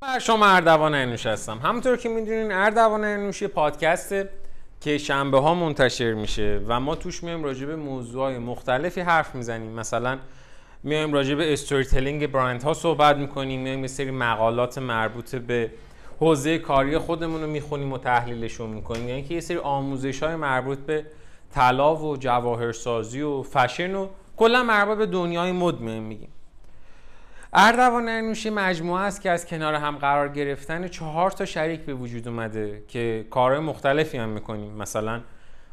[0.00, 1.58] بر شما اردوان انوش هستم.
[1.58, 4.30] همونطور که می‌دونین اردوان انوش یه پادکسته
[4.80, 9.72] که شنبه ها منتشر میشه و ما توش میایم راجع به موضوعهای مختلفی حرف می‌زنیم.
[9.72, 10.18] مثلا
[10.82, 13.60] میایم راجع به استوری تلینگ برند ها صحبت می‌کنیم.
[13.60, 15.70] میایم یه سری مقالات مربوط به
[16.20, 19.08] حوزه کاری خودمون رو می‌خونیم و تحلیلشون می‌کنیم.
[19.08, 21.06] یعنی که یه سری آموزش های مربوط به
[21.54, 26.30] طلا و جواهرسازی و فشن و کلا مربوط به دنیای مد میگیم.
[27.52, 32.28] اردوان انوشی مجموعه است که از کنار هم قرار گرفتن چهار تا شریک به وجود
[32.28, 34.72] اومده که کارهای مختلفی هم می‌کنیم.
[34.72, 35.20] مثلا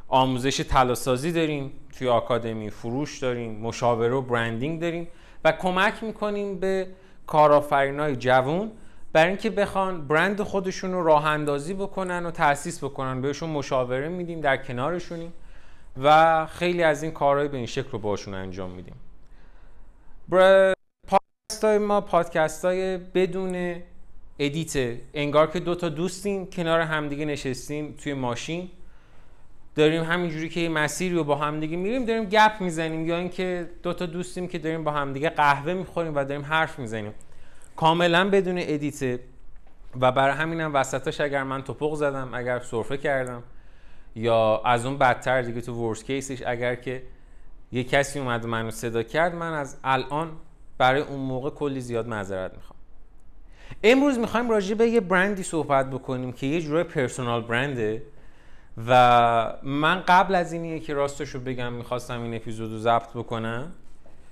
[0.08, 5.08] آموزش تلاسازی داریم توی آکادمی فروش داریم مشاوره و برندینگ داریم
[5.44, 6.88] و کمک می‌کنیم به
[7.28, 8.72] کارآفرینای جوون
[9.14, 13.22] برای اینکه بخوان برند خودشون رو راه اندازی بکنن و تاسیس بکنن.
[13.22, 15.34] بهشون مشاوره میدیم در کنارشونیم
[16.04, 18.96] و خیلی از این کارهای به این شکل رو باشون انجام میدیم.
[21.64, 23.76] ما پادکست های بدون
[24.40, 28.70] edit انگار که دو تا دوستیم کنار همدیگه نشستیم توی ماشین.
[29.76, 34.06] داریم همینجوری که مسیری رو با همدیگه میریم داریم گپ می‌زنیم یا اینکه دو تا
[34.06, 37.14] دوستیم که داریم با همدیگه قهوه می‌خوریم و داریم حرف می‌زنیم.
[37.76, 39.20] کاملا بدون edit.
[40.02, 43.44] و برای همینم وسطاش اگر من تپق زدم اگر سرفه کردم
[44.16, 47.04] یا از اون بدتر دیگه تو worst case ش اگر که
[47.72, 50.32] یه کسی اومد منو صدا کرد من از الان
[50.78, 52.80] برای اون موقع کلی زیاد معذرت می‌خوام.
[53.84, 58.04] امروز می‌خوایم راجع به یه برندی صحبت بکنیم که یه جورای پرسونال برنده
[58.88, 63.72] و من قبل از اینیه که راستش رو بگم می‌خواستم این اپیزود رو ضبط بکنم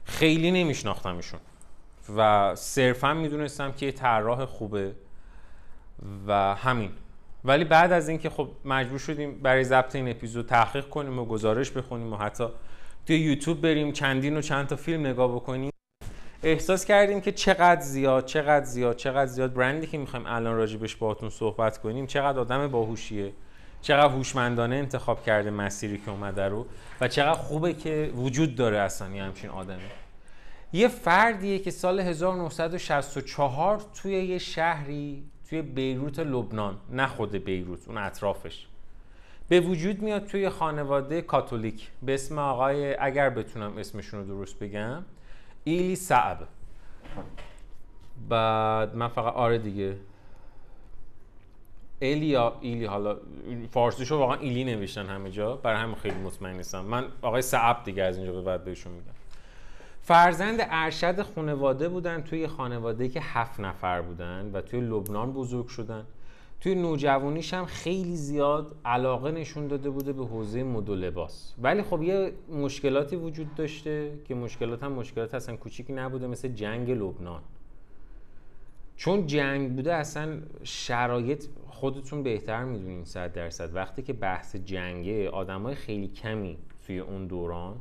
[0.05, 1.39] خیلی نمیشناختمشون
[2.17, 4.91] و صرفا می‌دونستم که یه طراح خوبه
[6.27, 6.91] و همین.
[7.45, 11.71] ولی بعد از اینکه خب مجبور شدیم برای ضبط این اپیزود تحقیق کنیم و گزارش
[11.71, 12.47] بخونیم و حتی
[13.07, 15.72] توی یوتیوب بریم چندین و چند تا فیلم نگاه بکنیم
[16.43, 21.29] احساس کردیم که چقدر زیاد چقدر زیاد چقدر زیاد برندی که می‌خوایم الان راجبش باهاتون
[21.29, 23.33] صحبت کنیم چقدر آدم باهوشیه.
[23.81, 26.65] چقدر هوشمندانه انتخاب کرده مسیری که اومده رو
[27.01, 29.83] و چقدر خوبه که وجود داره اصلا یه همچین آدمی
[30.73, 37.97] یه فردیه که سال 1964 توی یه شهری توی بیروت لبنان نه خود بیروت اون
[37.97, 38.67] اطرافش.
[39.49, 41.89] به وجود میاد توی خانواده کاتولیک.
[42.03, 45.03] به اسم آقای اگر بتونم اسمشون رو درست بگم
[45.63, 46.37] ایلی صعب.
[48.29, 49.97] بعد من فقط آره دیگه.
[51.99, 53.17] ایلی یا ایلی حالا
[53.71, 55.55] فارسیشو واقعا ایلی نوشتن همه جا.
[55.55, 56.85] برای همین خیلی مطمئن نیستم.
[56.85, 59.13] من آقای صعب دیگه از اینجا به بعد بهشون میگم.
[60.01, 66.05] فرزند ارشد خانواده بودن توی خانواده که هفت نفر بودن و توی لبنان بزرگ شدن.
[66.63, 71.55] توی نوجوانیش هم خیلی زیاد علاقه نشون داده بوده به حوزه مد و لباس.
[71.61, 76.91] ولی خب یه مشکلاتی وجود داشته که مشکلات هم مشکلات اصلا کوچیکی نبوده مثل جنگ
[76.91, 77.41] لبنان.
[78.95, 83.75] چون جنگ بوده اصلا شرایط خودتون بهتر می‌دونین صد درصد.
[83.75, 87.75] وقتی که بحث جنگه آدمای خیلی کمی توی اون دوران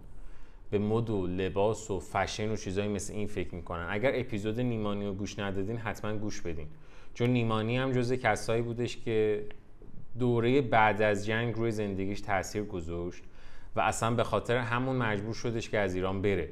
[0.71, 3.87] به مد و لباس و فشن و چیزایی مثل این فکر می‌کنن.
[3.91, 6.67] اگر اپیزود نیمانی رو گوش ندادین حتما گوش بدین.
[7.15, 9.45] چون نیمانی هم جز کسایی بودش که
[10.19, 13.23] دوره بعد از جنگ روی زندگیش تاثیر گذاشت
[13.77, 16.49] و اصلا به خاطر همون مجبور شدش که از ایران بره.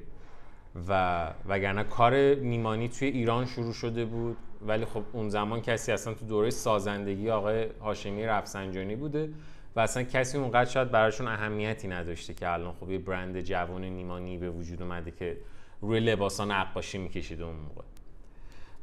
[0.88, 6.14] و وگرنه کار نیمانی توی ایران شروع شده بود ولی خب اون زمان کسی اصلا
[6.14, 9.30] تو دوره سازندگی آقای هاشمی رفسنجانی بوده
[9.76, 14.38] و اصلا کسی اونقدر شاید براشون اهمیتی نداشته که الان خب یه برند جوان نیمانی
[14.38, 15.36] به وجود اومده که
[15.80, 17.82] روی لباسا نقاشی می‌کشید اون موقع.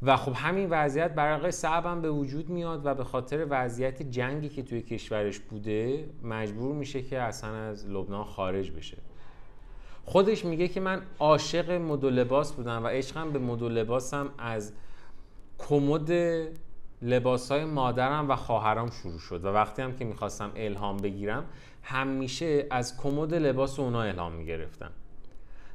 [0.02, 4.50] و خب همین وضعیت برای صعب هم به وجود میاد و به خاطر وضعیت جنگی
[4.50, 8.98] که توی کشورش بوده مجبور میشه که اصلا از لبنان خارج بشه.
[10.06, 14.30] خودش میگه که من عاشق مد و لباس بودم و عشقم به مد و لباسم
[14.38, 14.74] از
[15.58, 16.12] کمد
[17.02, 21.46] لباس های مادرم و خواهرام شروع شد و وقتی هم که می‌خواستم الهام بگیرم
[21.84, 24.92] همیشه از کمد لباس اونا الهام می‌گرفتم.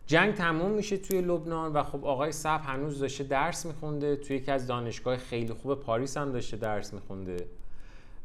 [0.06, 4.50] جنگ تموم میشه توی لبنان و خب آقای صف هنوز داشته درس میخونده توی یکی
[4.50, 7.36] از دانشگاه خیلی خوب پاریس هم داشته درس میخونده.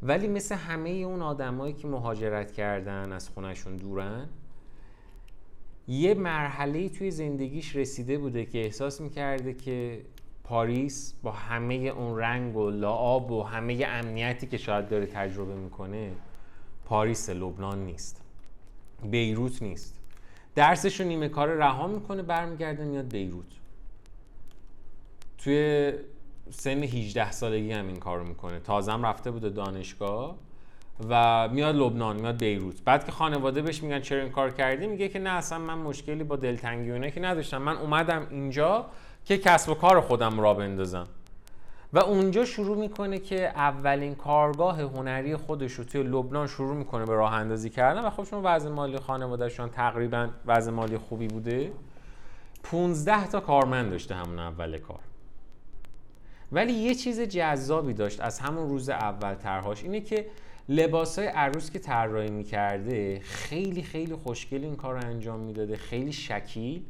[0.02, 4.28] ولی مثل همه اون آدمایی که مهاجرت کردن از خونشون دورن
[5.88, 10.02] یه مرحله توی زندگیش رسیده بوده که احساس می‌کرده که
[10.44, 16.12] پاریس با همه اون رنگ و لعاب و همه امنیتی که شاید داره تجربه می‌کنه
[16.84, 18.20] پاریس لبنان نیست.
[19.10, 19.97] بیروت نیست.
[20.58, 23.46] درسش رو نیمه کار رها می‌کنه برمیگرده میاد بیروت.
[25.38, 25.92] توی
[26.50, 28.60] سن 18 سالگی هم این کارو می‌کنه.
[28.60, 30.36] تازم رفته بوده دانشگاه
[31.08, 32.84] و میاد لبنان میاد بیروت.
[32.84, 36.24] بعد که خانواده بهش میگن چرا این کار کردی میگه که نه اصلا من مشکلی
[36.24, 37.62] با دلتنگی که نداشتم.
[37.62, 38.86] من اومدم اینجا
[39.24, 41.08] که کسب و کار خودم را بندازم.
[41.92, 47.14] و اونجا شروع می‌کنه که اولین کارگاه هنری خودش رو توی لبنان شروع می‌کنه به
[47.14, 51.72] راه اندازی کردن و خب چون وضع مالی خانوادهشان تقریبا وضع مالی خوبی بوده
[52.62, 55.00] 15 تا کارمند داشته همون اول کار.
[56.52, 60.26] ولی یه چیز جذابی داشت از همون روز اول ترهاش اینه که
[60.68, 66.12] لباس های عروس که طراحی می‌کرده خیلی خیلی خوشگل این کار رو انجام می‌داده خیلی
[66.12, 66.82] شکیل.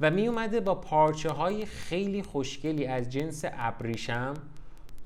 [0.00, 4.34] و می اومده با پارچه های خیلی خوشگلی از جنس ابریشم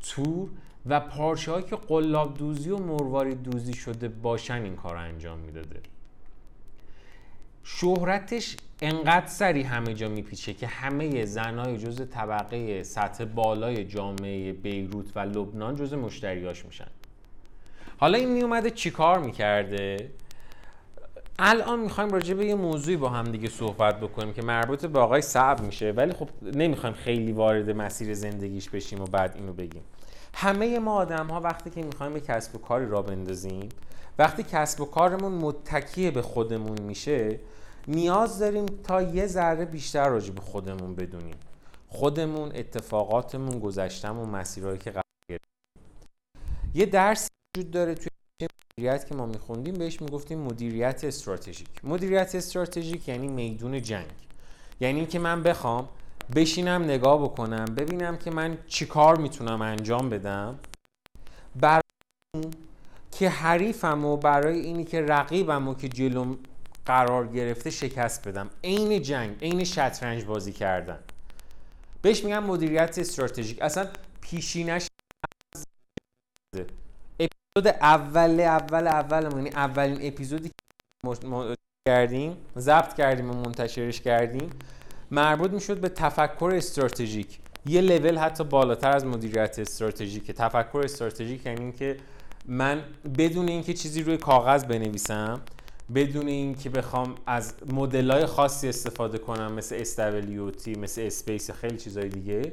[0.02, 0.48] تور
[0.86, 5.38] و پارچه هایی که قلاب دوزی و مروارید دوزی شده باشن این کار رو انجام
[5.38, 5.80] می‌داده.
[7.64, 15.16] شهرتش انقدر سری همه جا میپیچه که همه زنای جز طبقه سطح بالای جامعه بیروت
[15.16, 16.88] و لبنان جز مشتریاش میشن.
[17.98, 20.10] حالا این میومده چیکار می‌کرده؟
[21.42, 25.22] الان می‌خوایم راجع به یه موضوعی با هم دیگه صحبت بکنیم که مربوط به آقای
[25.22, 29.82] صعب میشه ولی خب نمی‌خوایم خیلی وارد مسیر زندگیش بشیم و بعد اینو بگیم.
[30.34, 33.68] همه ما آدم ها وقتی که می‌خوایم به کسب و کاری را بندازیم
[34.18, 37.40] وقتی کسب و کارمون متکی به خودمون میشه
[37.88, 41.36] نیاز داریم تا یه ذره بیشتر راجع به خودمون بدونیم.
[41.88, 45.04] خودمون اتفاقاتمون گذشتمون مسیرهایی که قرار
[46.74, 48.09] یه درس وجود داره توی
[48.80, 51.68] مدیریت که ما میخوندیم بهش می‌گفتیم مدیریت استراتژیک.
[51.84, 54.06] مدیریت استراتژیک یعنی میدون جنگ.
[54.80, 55.88] یعنی اینکه من بخوام
[56.36, 60.58] بشینم نگاه بکنم ببینم که من چیکار می‌تونم انجام بدم.
[61.60, 61.82] برای
[63.12, 66.38] که حریفم و برای اینی که رقیبم و که جلوم
[66.86, 68.50] قرار گرفته شکست بدم.
[68.64, 70.98] عین جنگ عین شطرنج بازی کردن.
[72.02, 73.62] بهش میگم مدیریت استراتژیک.
[73.62, 73.88] اصلا
[74.20, 74.86] پیشینش
[77.58, 81.54] اول اول اول یعنی اولین اپیزودی که ما
[81.88, 84.50] کردیم ضبط کردیم و منتشرش کردیم
[85.10, 87.38] مربوط می‌شد به تفکر استراتژیک.
[87.66, 91.96] یه لول حتی بالاتر از مدیریت استراتژیک تفکر استراتژیک یعنی اینکه
[92.46, 92.82] من
[93.18, 95.40] بدون اینکه چیزی روی کاغذ بنویسم
[95.94, 102.52] بدون اینکه بخوام از مدل خاصی استفاده کنم مثل SWOT مثل SPACE خیلی چیزهای دیگه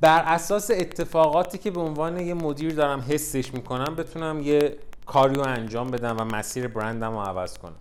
[0.00, 5.42] بر اساس اتفاقاتی که به عنوان یه مدیر دارم حسش می‌کنم بتونم یه کاری رو
[5.42, 7.76] انجام بدم و مسیر برندم رو عوض کنم.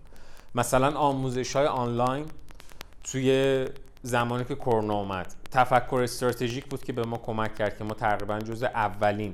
[0.56, 2.25] مثلا آموزش های آنلاین
[3.04, 3.66] توی
[4.02, 5.36] زمانی که کرونا اومد.
[5.52, 9.34] تفکر استراتژیک بود که به ما کمک کرد که ما تقریبا جز اولین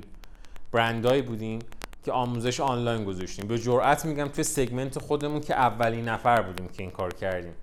[0.72, 1.58] برندهایی بودیم
[2.04, 3.46] که آموزش آنلاین گذاشتیم.
[3.48, 7.54] به جرئت میگم توی سگمنت خودمون که اولین نفر بودیم که این کار کردیم.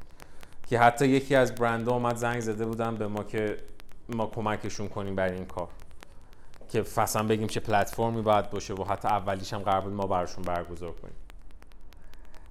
[0.69, 3.57] که حتی یکی از برندها اومد زنگ زده بودن به ما که
[4.15, 5.67] ما کمکشون کنیم برای این کار.
[6.69, 10.91] که فصلا بگیم چه پلتفرمی باید باشه و حتی اولیش هم قرار ما براشون برگزار
[10.91, 11.13] کنیم.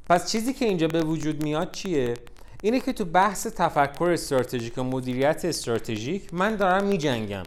[0.09, 2.15] پس چیزی که اینجا به وجود میاد چیه؟
[2.63, 7.43] اینه که تو بحث تفکر استراتژیک و مدیریت استراتژیک من دارم میجنگم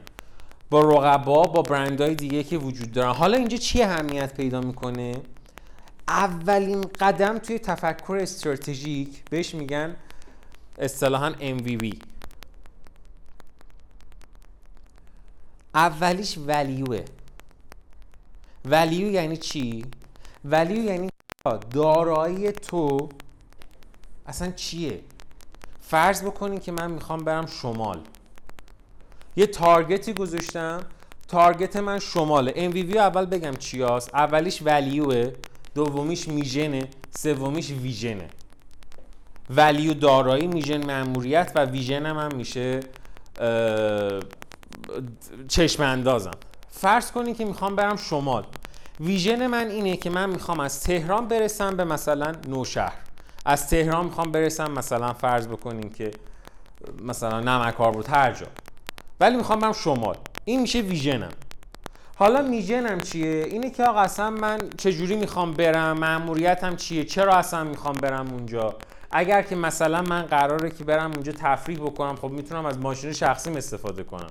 [0.70, 3.14] با رقبا با برندهای دیگه که وجود دارن.
[3.14, 5.14] حالا اینجا چی اهمیت پیدا می‌کنه؟
[6.08, 9.96] اولین قدم توی تفکر استراتژیک بهش میگن
[10.80, 11.96] اصطلاحا MVV
[15.76, 17.06] اولیش ولیوه.
[18.66, 19.86] ولیو یعنی چی؟
[20.46, 21.10] ولیو یعنی
[21.72, 23.10] دارایی تو
[24.26, 25.00] اصلا چیه؟
[25.82, 28.00] فرض بکنین که من می‌خوام برم شمال.
[29.36, 30.80] یه تارگتی گذاشتم.
[31.28, 32.72] تارگت من شماله.
[32.72, 35.32] MVV اول بگم چی هست اولیش ولیوه.
[35.76, 36.88] دومیش میژنه.
[37.18, 38.28] سومیش ویژنه.
[39.50, 42.80] ولیو دارایی میژن مأموریت و ویژن هم میشه.
[45.48, 46.32] چشم اندازم
[46.72, 48.44] فرض کنین که می‌خوام برم شمال.
[49.00, 52.94] ویژن من اینه که من می‌خوام از تهران برسم به مثلا نوشهر.
[53.46, 56.12] از تهران می‌خوام برسم مثلا فرض بکنین که
[57.04, 58.48] مثلا نمکار بود هر جا.
[59.20, 60.18] ولی می‌خوام برم شمال.
[60.46, 61.32] این میشه ویژنم.
[62.16, 67.64] حالا میژنم چیه؟ اینه که آقا اصلا من چجوری می‌خوام برم؟ مأموریتم چیه؟ چرا اصلا
[67.64, 68.76] می‌خوام برم اونجا؟
[69.12, 73.56] اگر که مثلا من قراره که برم اونجا تفریح بکنم خب می‌تونم از ماشین شخصیم
[73.56, 74.30] استفاده کنم.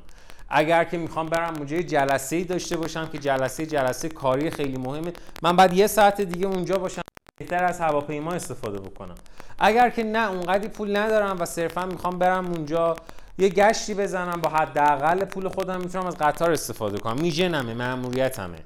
[0.54, 5.12] اگر که می‌خوام برم اونجا جلسه ای داشته باشم که جلسه جلسه کاری خیلی مهمه
[5.42, 7.02] من بعد یه ساعت دیگه اونجا باشم
[7.36, 9.14] بهتر از هواپیما استفاده بکنم.
[9.58, 12.96] اگر که نه اونقدی پول ندارم و صرفا می‌خوام برم اونجا
[13.38, 17.20] یه گشتی بزنم با حداقل پول خودم می‌تونم از قطار استفاده کنم.
[17.20, 18.58] میژنمه مأموریتمه.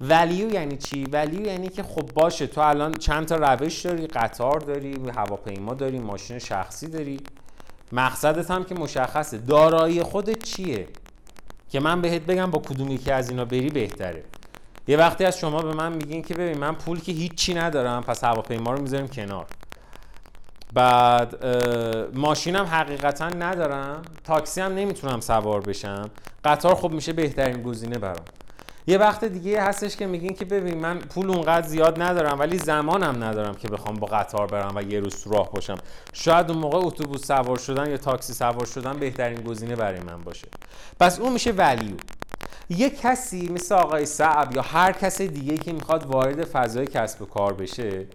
[0.00, 4.60] ولیو یعنی چی؟ ولیو یعنی که خب باشه تو الان چند تا روش داری؟ قطار
[4.60, 7.20] داری هواپیما داری ماشین شخصی داری.
[7.92, 9.38] مقصدت هم که مشخصه.
[9.38, 10.86] دارایی خودت چیه؟
[11.68, 14.24] که من بهت بگم با کدوم یکی از اینا بری بهتره.
[14.88, 18.24] یه وقتی از شما به من میگین که ببین من پول که هیچی ندارم پس
[18.24, 19.46] هواپیما رو می‌ذاریم کنار.
[20.74, 21.46] بعد
[22.16, 26.10] ماشینم حقیقتا ندارم تاکسی هم نمی‌تونم سوار بشم.
[26.44, 28.24] قطار خب میشه بهترین گزینه برام.
[28.86, 33.24] یه وقت دیگه هستش که میگین که ببین من پول اونقدر زیاد ندارم ولی زمانم
[33.24, 35.76] ندارم که بخوام با قطار برم و یه روز راه باشم.
[36.12, 40.48] شاید اون موقع اتوبوس سوار شدن یا تاکسی سوار شدن بهترین گزینه برای من باشه.
[41.00, 41.96] پس اون میشه ولیو.
[42.70, 47.26] یه کسی مثل آقای صعب یا هر کس دیگه که می‌خواد وارد فضای کسب و
[47.26, 48.06] کار بشه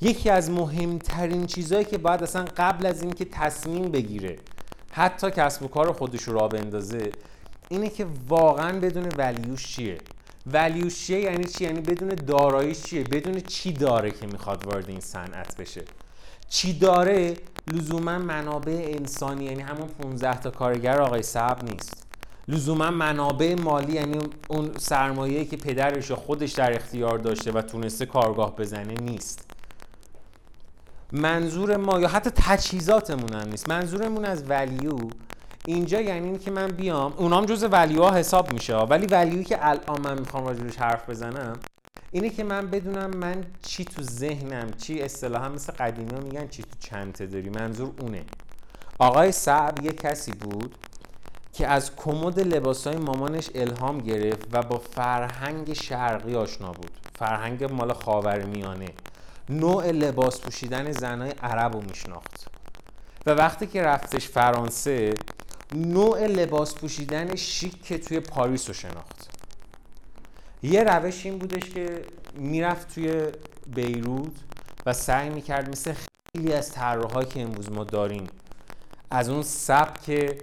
[0.00, 4.38] یکی از مهمترین چیزهایی که باید اصلا قبل از اینکه تصمیم بگیره
[4.92, 7.12] حتی کسب و کار خودش رو را بندازه
[7.72, 9.98] اینه که واقعا بدون ولیوش چیه
[10.46, 15.00] ولیوش چیه یعنی چی؟ یعنی بدون داراییش چیه بدون چی داره که می‌خواد وارد این
[15.00, 15.84] صنعت بشه.
[16.48, 17.34] چی داره؟
[17.72, 22.06] لزوما منابع انسانی یعنی همون 15 تا کارگر آقای صعب نیست.
[22.48, 28.06] لزوما منابع مالی یعنی اون سرمایه که پدرش یا خودش در اختیار داشته و تونسته
[28.06, 29.46] کارگاه بزنه نیست.
[31.12, 33.68] منظور ما یا حتی تجهیزاتمون هم نیست.
[33.68, 34.98] منظورمون از ولیو
[35.66, 37.14] اینجا یعنی این که من بیام.
[37.16, 41.58] اونام جز ولیوها حساب میشه ولی ولیوی که الان من می‌خوام راجبش حرف بزنم
[42.10, 46.68] اینه که من بدونم من چی تو ذهنم چی اصطلاحا مثل قدیمی میگن چی تو
[46.80, 47.50] چنته داری.
[47.50, 48.24] منظور اونه.
[48.98, 50.74] آقای صعب یه کسی بود
[51.52, 56.90] که از کمد لباسای مامانش الهام گرفت و با فرهنگ شرقی آشنا بود.
[57.18, 58.88] فرهنگ مال خاورمیانه.
[59.48, 62.46] نوع لباس پوشیدن زنای عرب رو میشناخت.
[63.26, 65.14] و وقتی که رفتش فرانسه
[65.74, 69.30] نوع لباس پوشیدن شیک که توی پاریس رو شناخت.
[70.62, 72.02] یه روش این بودش که
[72.34, 73.22] می‌رفت توی
[73.66, 74.32] بیروت
[74.86, 75.94] و سعی می‌کرد مثل
[76.36, 78.26] خیلی از طراحایی که امروز ما داریم
[79.10, 80.36] از اون سبک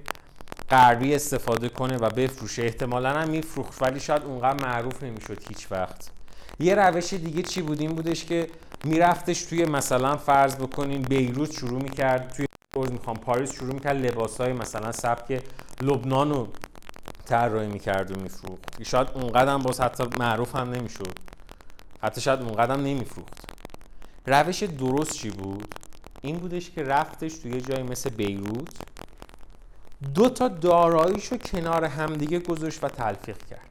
[0.70, 2.62] غربی استفاده کنه و بفروشه.
[2.64, 6.10] احتمالا هم میفروخت ولی شاید اونقدر معروف نمی‌شد هیچ وقت.
[6.60, 8.48] یه روش دیگه چی بود؟ این بودش که
[8.84, 12.46] میرفتش توی مثلا فرض بکنین بیروت شروع می‌کرد توی
[12.88, 15.44] می‌خوام پاریس شروع می‌کرد لباس های مثلا سبک
[15.82, 16.48] لبنان رو
[17.26, 18.84] طراحی می‌کرد و میفروخت.
[18.84, 21.20] شاید اونقدر باز حتی معروف هم نمی‌شد.
[22.02, 23.50] حتی شاید اونقدر نمیفروخت.
[24.26, 25.76] روش درست چی بود؟
[26.22, 28.70] این بودش که رفتش توی جایی مثل بیروت.
[30.14, 33.70] دو تا داراییشو کنار همدیگه گذاشت و تلفیق کرد.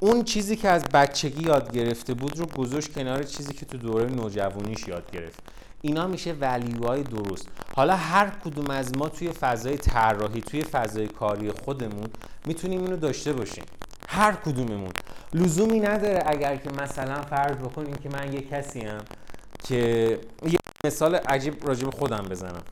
[0.00, 4.06] اون چیزی که از بچگی یاد گرفته بود رو گذاشت کنار چیزی که تو دوره
[4.06, 5.42] نوجوانیش یاد گرفت.
[5.82, 7.48] اینا میشه ولیوهای درست.
[7.76, 12.08] حالا هر کدوم از ما توی فضای طراحی توی فضای کاری خودمون
[12.46, 13.64] می‌تونیم اینو داشته باشیم.
[14.08, 14.92] هر کدوممون.
[15.34, 19.04] لزومی نداره اگر که مثلا فرض بکنیم که من یه کسی هم
[19.64, 19.78] که
[20.46, 22.62] یه مثال عجیب راجب خودم بزنم.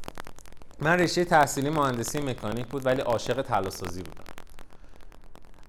[0.80, 4.24] من رشته تحصیلی مهندسی مکانیک بود ولی عاشق طلاسازی بودم.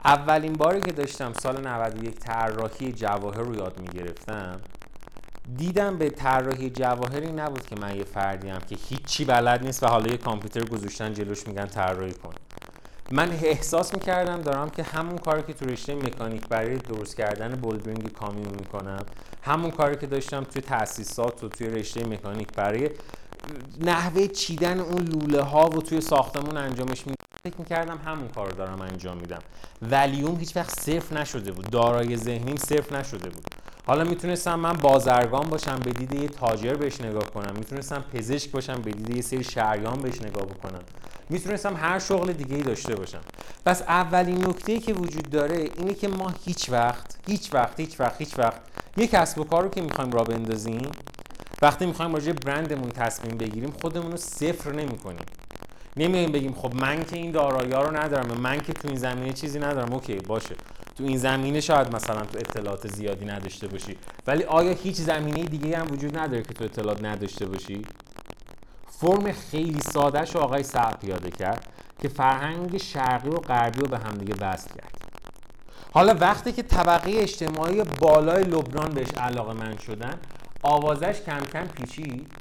[0.05, 4.59] اولین باری که داشتم سال 91 طراحی جواهر رو یاد می‌گرفتم
[5.57, 10.07] دیدم به طراحی جواهری نبود که من یه فردیم که هیچی بلد نیست و حالا
[10.07, 12.33] یه کامپیوتر گذاشتن جلوش میگن طراحی کن.
[13.11, 18.11] من احساس می‌کردم دارم که همون کاری که تو رشته مکانیک برای درست کردن بولدرینگ
[18.11, 19.05] کامیون می‌کنم
[19.41, 22.89] همون کاری که داشتم توی تاسیسات و توی رشته مکانیک برای
[23.81, 28.81] نحوه چیدن اون لوله ها و توی ساختمون انجامش می فکر می‌کردم همون کار دارم
[28.81, 29.39] انجام میدم.
[29.81, 31.69] ولیوم هیچ وقت صرف نشده بود.
[31.69, 33.45] دارای ذهنیم صرف نشده بود.
[33.87, 37.55] حالا می‌تونستم من بازرگان باشم به دید یه تاجر بهش نگاه کنم.
[37.55, 40.81] می‌تونستم پزشک باشم به دید یه سری شهریان بهش نگاه بکنم.
[41.29, 43.21] می‌تونستم هر شغل دیگه ای داشته باشم.
[43.65, 48.15] پس اولین نکته که وجود داره اینه که ما هیچ وقت هیچ وقت هیچ وقت
[48.19, 48.61] هیچ وقت
[48.97, 50.91] یه کسب و کار رو که می‌خوایم را بندازیم
[51.61, 55.25] وقتی می‌خوایم راجع برندمون تصمیم بگیریم خودمون رو صفر نمی‌کنیم.
[55.97, 59.59] نمیایم بگیم خب من که این دارایی رو ندارم من که تو این زمینه چیزی
[59.59, 60.55] ندارم اوکی باشه.
[60.97, 63.97] تو این زمینه شاید مثلا تو اطلاعات زیادی نداشته باشی.
[64.27, 67.81] ولی آیا هیچ زمینه دیگه هم وجود نداره که تو اطلاعات نداشته باشی؟
[68.87, 71.67] فرم خیلی سادهش آقای سعد پیاده کرد
[72.01, 74.91] که فرهنگ شرقی و غربی رو به همدیگه وصل کرد.
[75.93, 80.13] حالا وقتی که طبقه اجتماعی بالای لبنان بهش علاقه من شدن
[80.63, 82.31] آوازش کم کم پیچید.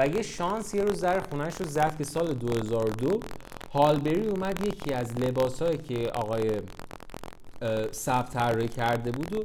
[0.00, 3.20] و یه شانس یه روز زر خونش رو زد که سال 2002
[3.74, 6.60] هالبری اومد یکی از لباسهایی که آقای
[7.90, 9.44] سب طراحی کرده بود و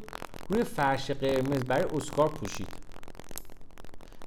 [0.50, 2.67] روی فرش قرمز برای اسکار پوشید.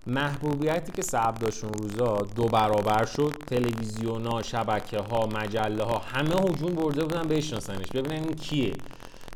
[0.06, 3.35] محبوبیتی که سب داشت اون روزا دو برابر شد.
[3.47, 7.87] تلویزیون ها شبکه ها مجله ها همه هجوم برده بودن بشناسنش.
[7.94, 8.73] ببینن این کیه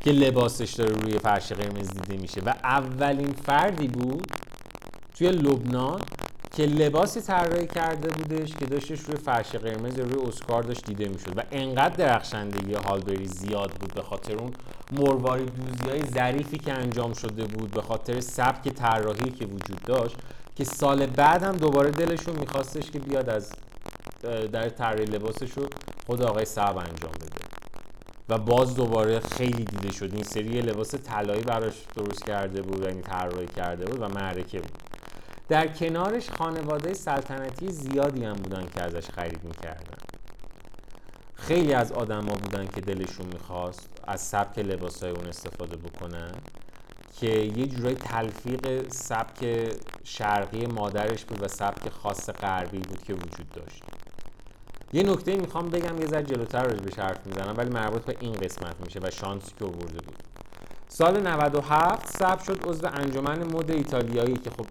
[0.00, 2.40] که لباسش داره روی فرش قرمز دیده میشه.
[2.46, 4.26] و اولین فردی بود
[5.14, 6.00] توی لبنان
[6.52, 11.38] که لباسی طراحی کرده بودش که داشتش روی فرش قرمز روی اسکار داشت دیده می‌شد
[11.38, 14.52] و انقدر درخشندگی هالبری زیاد بود به خاطر اون
[14.92, 20.16] مرواری دوزی های ظریفی که انجام شده بود به خاطر سبک طراحی که وجود داشت
[20.56, 23.52] که سال بعد هم دوباره دلشون میخواستش که بیاد از
[24.52, 25.66] در طراحی لباسش رو
[26.06, 27.42] خود آقای صعب انجام بده.
[28.28, 30.14] و باز دوباره خیلی دیده شد.
[30.14, 34.91] این سری لباس طلایی براش درست کرده بود یعنی طراحی کرده بود و معرکه بود.
[35.52, 39.96] در کنارش خانواده سلطنتی زیادی هم بودن که ازش خرید می‌کردن.
[41.34, 46.32] خیلی از آدما بودن که دلشون می‌خواست از سبک لباسای اون استفاده بکنن
[47.20, 49.72] که یه جورای تلفیق سبک
[50.04, 53.82] شرقی مادرش بود و سبک خاص غربی بود که وجود داشت.
[54.92, 58.74] یه نکته می‌خوام بگم یه ذره جلوتر بهش حرف می‌زنم ولی مربوط به این قسمت
[58.84, 60.31] میشه و شانسی که آورده بود.
[60.94, 64.66] سال 97 ثبت شد عضو انجمن مد ایتالیایی که خب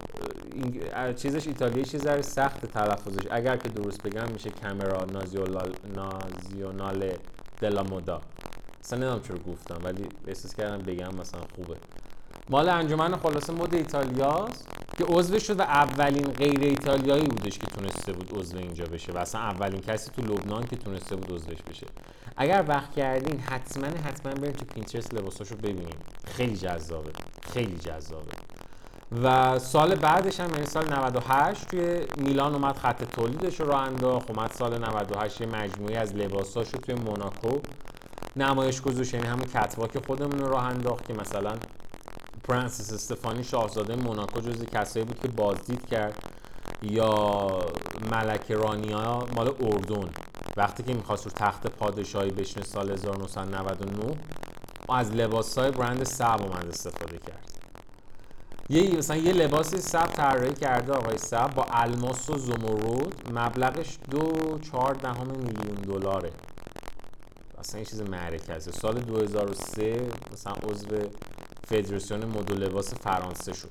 [0.54, 0.82] این
[1.14, 3.26] چیزش ایتالیایی چیز سخت تلفظش.
[3.30, 5.06] اگر که درست بگم میشه کامرا
[5.94, 7.12] نازیونال
[7.60, 8.20] دلا مودا.
[8.84, 11.76] اصلا نمی‌دونم چرا گفتم ولی احساس کردم بگم مثلا خوبه.
[12.50, 14.68] مال انجمن خلاصه مد ایتالیاست.
[14.98, 19.18] که عضو شد و اولین غیر ایتالیایی بودش که تونسته بود عضو اینجا بشه و
[19.18, 21.86] اصلا اولین کسی تو لبنان که تونسته بود عضوش بشه.
[22.36, 27.10] اگر وقت کردین حتما حتما برید تو پینترست لباساشو ببینید خیلی جذابه.
[27.52, 28.32] خیلی جذابه.
[29.22, 34.30] و سال بعدش هم یعنی سال 98 توی میلان اومد خط تولیدش رو انداخت.
[34.30, 37.58] اومد سال 98 یه مجموعی از لباساش رو توی موناکو
[38.36, 39.14] نمایش گذاشت.
[39.14, 41.54] یعنی همون کتواک خودمون رو راه انداخت که مثلا
[42.44, 46.14] پرنسس استفانی شاهزاده موناکو جز کسایی بود که بازدید کرد.
[46.82, 47.48] یا
[48.10, 50.10] ملک رانیا مال اردن.
[50.56, 54.16] وقتی که می‌خواست رو تخت پادشاهی بشینه سال 1999
[54.88, 57.52] از لباس های برند سب اومد استفاده کرد.
[58.70, 64.32] یه مثلا یه لباسی سب طراحی کرده آقای سب با الماس و زمرد مبلغش دو
[64.58, 66.30] چهار دهم میلیون دلاره.
[67.58, 70.86] اصلا این چیز معرکه سال 2003 مثلا عضو
[71.66, 73.70] فدراسیون مد لباس فرانسه شد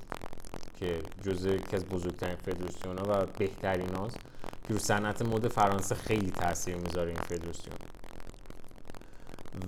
[0.80, 4.16] که جزء یکی از بزرگترین فدراسیون ها و بهترین هاست.
[4.68, 7.76] که رو صنعت مد فرانسه خیلی تاثیر می‌ذاره این فدراسیون.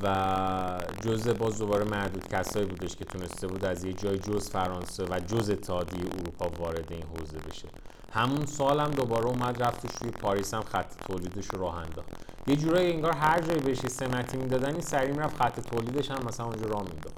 [0.02, 5.04] و جزء باز دوباره معدود کسایی بودش که تونسته بود از یه جای جز فرانسه
[5.04, 7.68] و جز اتحادیه اروپا وارد این حوزه بشه.
[8.12, 12.08] همون سال هم دوباره اومد رفتش روی پاریس هم خط تولیدش رو راه انداخت.
[12.46, 16.46] یه جورایی انگار هر جایی بهش سمتی می‌دادن این سریع می‌رفت خط تولیدش هم مثلا
[16.46, 17.16] اونجا راه مینداخت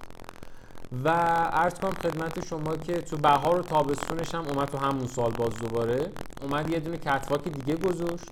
[1.05, 5.31] و عرض کنم خدمت شما که تو بهار و تابستونش هم اومد تو همون سال
[5.31, 6.12] باز دوباره.
[6.42, 8.25] اومد یه دونه catwalk دیگه گذاشت.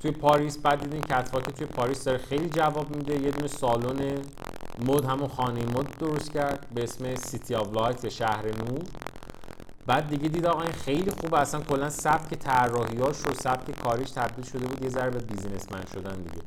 [0.00, 3.14] توی پاریس بعد دید این catwalk توی پاریس داره خیلی جواب میده.
[3.14, 4.18] یه دونه سالن
[4.86, 8.84] مد همون خانه مد درست کرد به اسم City of Light شهر نور.
[9.86, 11.40] بعد دیگه دید آقا این خیلی خوبه.
[11.40, 14.82] اصلا کلا سبک طراحیاش رو سبک کاریش تبدیل شده بود.
[14.82, 16.42] یه ذره به بیزینسمن شدن دیگه.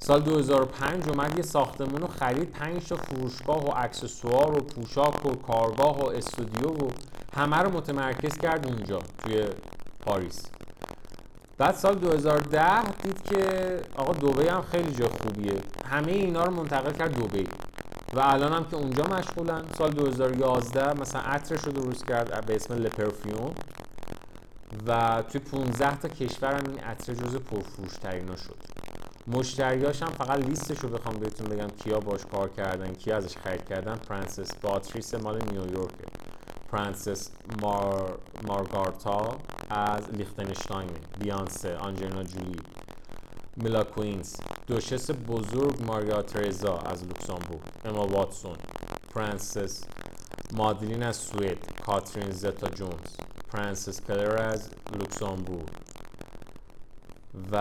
[0.00, 2.50] سال 2005 اومد یه ساختمون رو خرید.
[2.50, 6.90] 5 تا فروشگاه و اکسسوار و پوشاک و کارگاه و استودیو و
[7.36, 9.44] همه رو متمرکز کرد اونجا توی
[10.00, 10.42] پاریس.
[11.58, 15.60] بعد سال 2010 دید که آقا دوبی هم خیلی جا خوبیه.
[15.86, 17.44] همه اینا رو منتقل کرد دوبی
[18.14, 19.64] و الان هم که اونجا مشغولن.
[19.78, 23.54] سال 2011 مثلا عطرش رو درست کرد به اسم لپرفیوم
[24.86, 28.73] و توی 15 تا کشور هم این عطر جز پرفروش ترینا شد.
[29.26, 33.64] مشتریاش هم فقط لیستش رو بخوام بهتون بگم کیا باش کار کردن کیا ازش خرید
[33.64, 33.94] کردن.
[33.94, 35.92] فرانسیس باتریس مال نیویورک
[36.70, 37.30] فرانسیس
[37.62, 38.18] مار...
[38.46, 39.38] مارگارتا
[39.70, 42.56] از لیختنشتاین بیانسه آنجلینا جولی
[43.56, 48.56] میلا کونیس دوشس بزرگ ماریا ترزا از لوکسامبورگ اما واتسون
[49.14, 49.84] فرانسیس
[50.52, 51.58] مادلین از سوئد.
[51.86, 53.10] کاترین زتا جونز
[53.52, 54.68] فرانسیس کلر از
[55.00, 55.83] لوکسامبورگ
[57.52, 57.58] و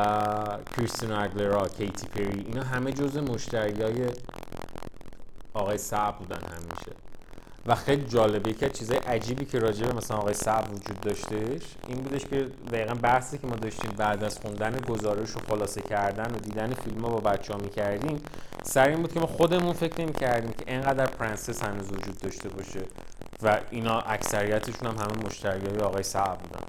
[0.78, 4.10] کریستینا آگیلرا کیتی پری اینا همه جزء مشتری های
[5.54, 6.92] آقای صعب بودن همیشه.
[7.66, 11.98] و خیلی جالبه که چیزای عجیبی که راجع به مثلا آقای صعب وجود داشتش این
[11.98, 16.40] بودش که دقیقا بحثی که ما داشتیم بعد از خوندن گزارش و خلاصه کردن و
[16.40, 18.22] دیدن فیلم ها با بچه ها می‌کردیم
[18.64, 22.50] سر این بود که ما خودمون فکر نمی کردیم که اینقدر پرنسس هنوز وجود داشته
[22.50, 22.82] باشه
[23.44, 26.66] و اینا اکثریتشون هم همه مشتری های آقای صعب بودن.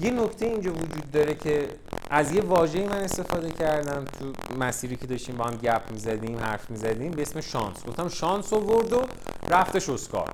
[0.00, 1.68] یه نکته اینجا وجود داره که
[2.10, 6.70] از یه واژه‌ای من استفاده کردم تو مسیری که داشتیم با هم گپ می‌زدیم حرف
[6.70, 7.86] می‌زدیم به اسم شانس.
[7.86, 9.02] گفتم شانس آورد و
[9.50, 10.30] رفتش اسکار.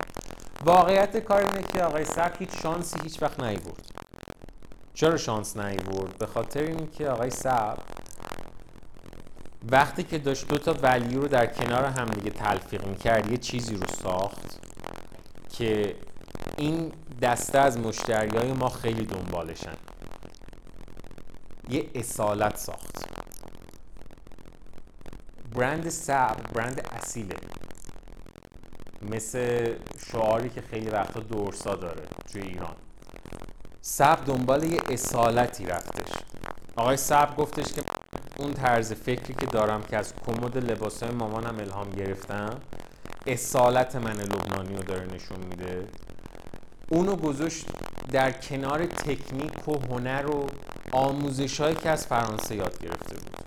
[0.65, 3.91] واقعیت کار اینه که آقای سب هیچ شانسی هیچ وقت نیورد
[4.93, 7.77] چرا شانس نیورد به خاطر اینکه آقای سب
[9.71, 13.75] وقتی که داشت دو تا ولیو رو در کنار هم دیگه تلفیق می‌کرد یه چیزی
[13.75, 14.59] رو ساخت
[15.49, 15.95] که
[16.57, 19.73] این دسته از مشتری های ما خیلی دنبالشن.
[21.69, 23.05] یه اصالت ساخت.
[25.55, 27.35] برند سب برند اصیله.
[29.11, 29.73] مثل
[30.11, 32.75] شعاری که خیلی وقتا دورسا داره توی ایران.
[33.81, 36.13] سب دنبال یه اصالتی رفتش.
[36.75, 37.81] آقای سب گفتش که
[38.37, 42.57] اون طرز فکری که دارم که از کمد لباسای مامانم الهام گرفتم
[43.27, 45.87] اصالت من لبنانی رو داره نشون میده.
[46.89, 47.65] اونو گذاشت
[48.11, 50.47] در کنار تکنیک و هنر و
[50.93, 53.37] آموزش هایی که از فرانسه یاد گرفته بود.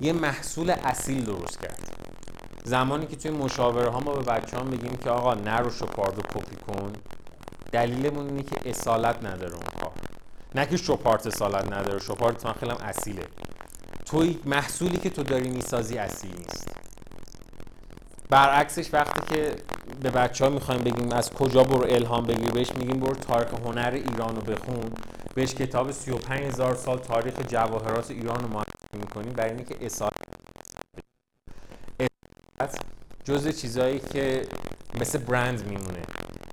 [0.00, 1.78] یه محصول اصیل درست کرد.
[2.64, 6.22] زمانی که توی مشاوره ها ما به بچه ها میگیم که آقا نرو شپارد و
[6.22, 6.92] کپی کن
[7.72, 9.92] دلیلمون اینه که اصالت نداره اون کار
[10.54, 13.22] نه که شپارت اصالت نداره شپارت من خیلی اصیله.
[14.06, 16.68] توی محصولی که تو داری می‌سازی اصیل نیست.
[18.30, 19.56] برعکسش وقتی که
[20.02, 22.50] به بچه ها می‌خوایم بگیم از کجا برو الهام بگیر.
[22.50, 24.90] بهش میگیم برو تاریخ هنر ایران رو بخون.
[25.34, 29.32] بهش کتاب 35 هزار سال تاریخ جواهرات ایران رو معرفی می‌کنیم.
[29.32, 30.12] برای اینکه اصالت
[33.24, 34.42] جز چیزهایی که
[35.00, 36.02] مثل برند میمونه.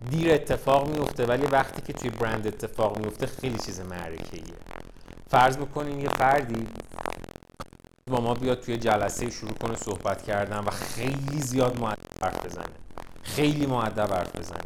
[0.10, 4.54] دیر اتفاق میفته ولی وقتی که توی برند اتفاق میفته خیلی چیز معرکه‌ایه.
[5.30, 6.68] فرض بکنین یه فردی
[8.08, 12.66] با ما بیاد توی جلسه شروع کنه صحبت کردن و خیلی زیاد معدب حرف بزنه.
[13.24, 14.60] خیلی معدب حرف بزنه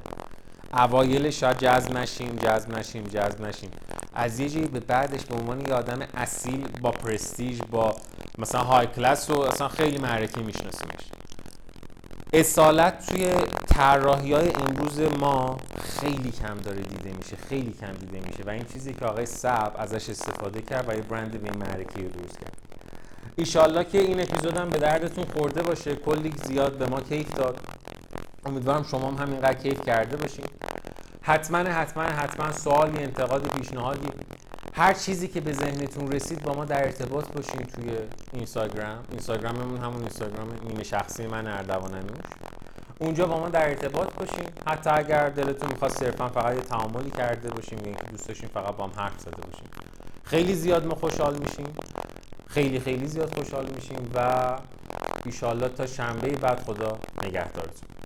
[0.73, 3.69] اوایل شاید جذب نشیم جذب نشیم جذب نشیم.
[4.13, 7.95] از یه جایی به بعدش به عنوان یه آدم اصیل با پرستیژ با
[8.37, 11.11] مثلا های کلاس و اصلا خیلی معرکه میشناسیمش.
[12.33, 13.29] اصالت توی
[13.67, 15.57] طراحی های امروز ما
[15.99, 19.71] خیلی کم داره دیده میشه خیلی کم دیده میشه و این چیزی که آقای سب
[19.77, 22.57] ازش استفاده کرد و یه برند به معرکه درست کرد.
[23.35, 25.95] ایشالله که این اپیزودم به دردتون خورده باشه.
[25.95, 27.59] کلی زیاد به ما کیف داد.
[28.47, 30.45] امیدوارم شما هم همینقدر کیف کرده باشین.
[31.21, 34.07] حتما حتما حتما سوالی انتقاد پیشنهادی
[34.73, 37.89] هر چیزی که به ذهنتون رسید با ما در ارتباط باشین توی
[38.33, 39.03] اینستاگرام.
[39.11, 42.25] اینستاگراممون همون اینستاگرام نیمه شخصی من اردوانمیوش
[42.99, 44.45] اونجا با ما در ارتباط باشین.
[44.67, 48.75] حتی اگر دلتون می‌خواد صرفا فقط یه تعاملی کرده باشیم یا اینکه دوست داشتین فقط
[48.75, 49.67] با هم حرف زده باشیم
[50.23, 51.75] خیلی زیاد ما خوشحال میشیم.
[52.47, 54.43] خیلی خیلی زیاد خوشحال میشیم و
[55.25, 57.96] ایشالله تا شنبه بعد خدا نگهدارتون.